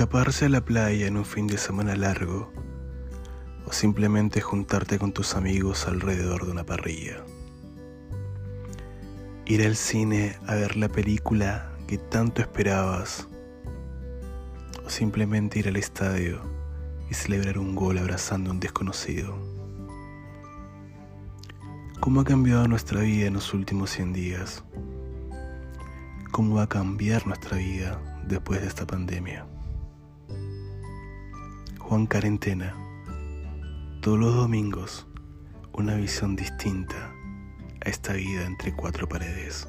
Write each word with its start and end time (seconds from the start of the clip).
Escaparse 0.00 0.46
a 0.46 0.48
la 0.48 0.64
playa 0.64 1.06
en 1.08 1.18
un 1.18 1.26
fin 1.26 1.46
de 1.46 1.58
semana 1.58 1.94
largo 1.94 2.50
o 3.66 3.70
simplemente 3.70 4.40
juntarte 4.40 4.98
con 4.98 5.12
tus 5.12 5.34
amigos 5.34 5.86
alrededor 5.86 6.46
de 6.46 6.52
una 6.52 6.64
parrilla. 6.64 7.22
Ir 9.44 9.62
al 9.66 9.76
cine 9.76 10.38
a 10.46 10.54
ver 10.54 10.78
la 10.78 10.88
película 10.88 11.70
que 11.86 11.98
tanto 11.98 12.40
esperabas 12.40 13.28
o 14.82 14.88
simplemente 14.88 15.58
ir 15.58 15.68
al 15.68 15.76
estadio 15.76 16.40
y 17.10 17.12
celebrar 17.12 17.58
un 17.58 17.74
gol 17.74 17.98
abrazando 17.98 18.48
a 18.48 18.54
un 18.54 18.60
desconocido. 18.60 19.36
¿Cómo 22.00 22.22
ha 22.22 22.24
cambiado 22.24 22.66
nuestra 22.68 23.02
vida 23.02 23.26
en 23.26 23.34
los 23.34 23.52
últimos 23.52 23.90
100 23.90 24.14
días? 24.14 24.64
¿Cómo 26.30 26.54
va 26.54 26.62
a 26.62 26.68
cambiar 26.70 27.26
nuestra 27.26 27.58
vida 27.58 28.00
después 28.26 28.62
de 28.62 28.68
esta 28.68 28.86
pandemia? 28.86 29.46
Juan 31.90 32.06
Carentena, 32.06 32.72
todos 34.00 34.16
los 34.16 34.32
domingos, 34.36 35.08
una 35.72 35.96
visión 35.96 36.36
distinta 36.36 37.12
a 37.84 37.88
esta 37.88 38.12
vida 38.12 38.46
entre 38.46 38.72
cuatro 38.76 39.08
paredes. 39.08 39.66